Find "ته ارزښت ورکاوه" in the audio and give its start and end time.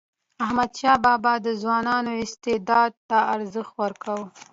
3.09-4.27